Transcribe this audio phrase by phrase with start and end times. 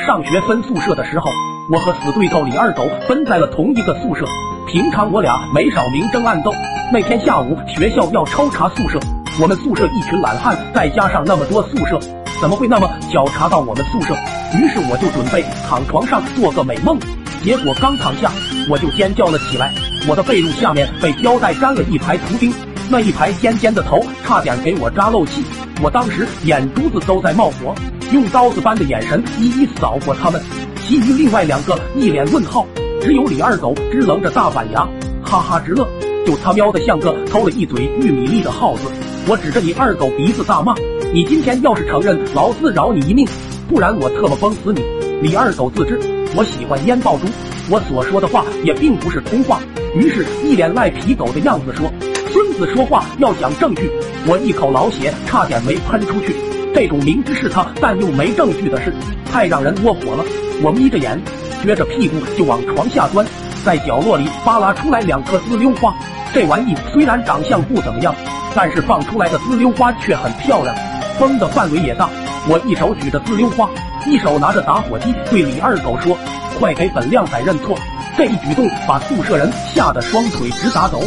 [0.00, 1.30] 上学分宿舍的时候，
[1.70, 4.26] 我和死对头李二狗分在了同一个宿舍。
[4.66, 6.52] 平常我俩没少明争暗斗。
[6.92, 8.98] 那天下午学校要抽查宿舍，
[9.40, 11.98] 我们宿舍一群懒汉，再加上那么多宿舍，
[12.40, 14.14] 怎么会那么巧查到我们宿舍？
[14.58, 16.98] 于是我就准备躺床上做个美梦。
[17.42, 18.30] 结果刚躺下，
[18.68, 19.72] 我就尖叫了起来。
[20.08, 22.52] 我的被褥下面被胶带粘了一排图钉，
[22.90, 25.42] 那一排尖尖的头差点给我扎漏气。
[25.82, 27.74] 我当时眼珠子都在冒火，
[28.14, 30.40] 用刀子般的眼神一一扫过他们，
[30.76, 32.64] 其余另外两个一脸问号，
[33.02, 34.88] 只有李二狗支棱着大板牙，
[35.20, 35.84] 哈哈直乐。
[36.24, 38.82] 就他喵的像个偷了一嘴玉米粒的耗子！
[39.26, 40.72] 我指着李二狗鼻子大骂
[41.12, 43.26] ：“你今天要是承认，老子饶你一命，
[43.68, 44.80] 不然我特么崩死你！”
[45.20, 45.98] 李二狗自知
[46.36, 47.26] 我喜欢烟爆猪，
[47.68, 49.60] 我所说的话也并不是空话，
[49.96, 51.92] 于是一脸赖皮狗的样子说
[52.32, 53.90] ：“孙子说话要讲证据。”
[54.28, 56.53] 我一口老血差点没喷出去。
[56.74, 58.92] 这种明知是他但又没证据的事，
[59.30, 60.24] 太让人窝火了。
[60.60, 61.18] 我眯着眼，
[61.62, 63.24] 撅着屁股就往床下钻，
[63.64, 65.94] 在角落里扒拉出来两颗滋溜花。
[66.34, 68.12] 这玩意虽然长相不怎么样，
[68.56, 70.74] 但是放出来的滋溜花却很漂亮，
[71.16, 72.10] 风的范围也大。
[72.48, 73.70] 我一手举着滋溜花，
[74.06, 76.18] 一手拿着打火机，对李二狗说
[76.58, 77.78] ：“快给本靓仔认错！”
[78.18, 81.00] 这一举动把宿舍人吓得双腿直打抖，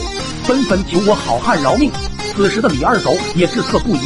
[0.44, 1.92] 纷纷求我好汉饶命。
[2.34, 4.00] 此时的李二狗也自责不已，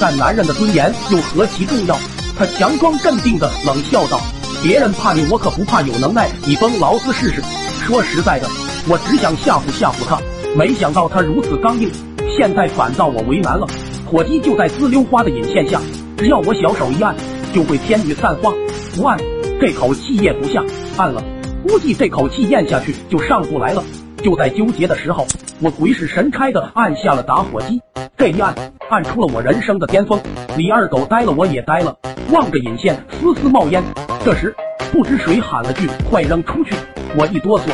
[0.00, 1.96] 但男人的尊严又何其重要？
[2.38, 4.20] 他强装镇定的冷笑道
[4.62, 5.80] ：“别人怕你，我可不怕。
[5.80, 7.42] 有能耐你崩老子试试！”
[7.86, 8.46] 说实在的，
[8.88, 10.20] 我只想吓唬吓唬他，
[10.54, 11.90] 没想到他如此刚硬，
[12.36, 13.66] 现在反倒我为难了。
[14.04, 15.80] 火机就在滋溜花的引线下，
[16.18, 17.16] 只要我小手一按，
[17.54, 18.52] 就会天女散花。
[18.94, 19.18] 不按，
[19.58, 20.60] 这口气咽不下；
[20.98, 21.24] 按了，
[21.66, 23.82] 估计这口气咽下去就上不来了。
[24.22, 25.26] 就在纠结的时候。
[25.58, 27.80] 我鬼使神差的按下了打火机，
[28.18, 28.54] 这一按，
[28.88, 30.20] 按出了我人生的巅峰。
[30.56, 31.96] 李二狗呆了，我也呆了，
[32.30, 33.82] 望着引线丝丝冒烟。
[34.24, 34.54] 这时，
[34.92, 36.74] 不知谁喊了句：“快扔出去！”
[37.16, 37.64] 我一哆嗦，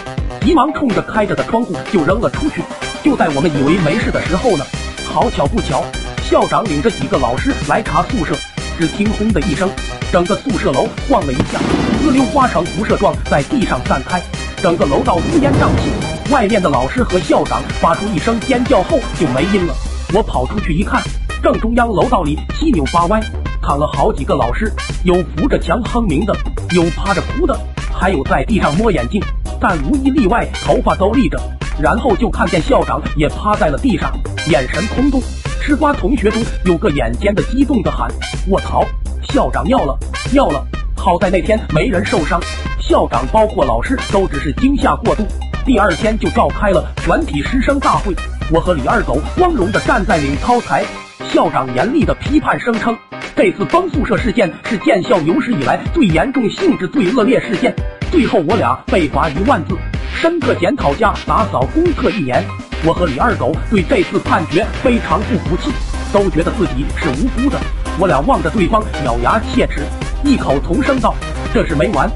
[0.44, 2.62] 急忙冲着开着的窗户就扔了出去。
[3.02, 4.64] 就在我们以为没事的时候呢，
[5.04, 5.84] 好巧不巧，
[6.22, 8.34] 校长领着几个老师来查宿舍。
[8.78, 9.68] 只听“轰”的一声，
[10.10, 11.58] 整个宿舍楼晃了一下，
[12.00, 14.20] 滋溜花成辐射状在地上散开，
[14.56, 16.32] 整个楼道乌烟瘴气。
[16.32, 19.74] 外面的老师和校长发出一声尖叫后就没音了。
[20.14, 21.02] 我跑出去一看，
[21.42, 23.18] 正中央楼道里七扭八歪
[23.62, 24.70] 躺了好几个老师，
[25.04, 26.36] 有扶着墙哼鸣的，
[26.74, 27.58] 有趴着哭的，
[27.90, 29.22] 还有在地上摸眼镜，
[29.58, 31.40] 但无一例外头发都立着。
[31.80, 34.12] 然后就看见校长也趴在了地上，
[34.48, 35.18] 眼神空洞。
[35.62, 38.12] 吃瓜同学中有个眼尖的激动的喊
[38.50, 38.84] ：“卧槽，
[39.22, 39.98] 校长尿了，
[40.30, 40.62] 尿了！”
[40.94, 42.38] 好在那天没人受伤，
[42.78, 45.24] 校长包括老师都只是惊吓过度。
[45.64, 48.14] 第二天就召开了全体师生大会，
[48.52, 50.84] 我和李二狗光荣的站在领操台。
[51.30, 52.94] 校长严厉的批判声称，
[53.34, 57.74] 这次崩宿舍事件是建校有史以来最严重、性质最恶劣事件。
[58.10, 59.74] 最后我俩被罚一万字，
[60.14, 62.44] 深刻检讨加打扫功课一年。
[62.84, 65.72] 我和李二狗对这次判决非常不服气，
[66.12, 67.58] 都觉得自己是无辜的。
[67.98, 69.80] 我俩望着对方，咬牙切齿，
[70.24, 71.14] 异口同声道
[71.54, 72.06] ：“这是没完。”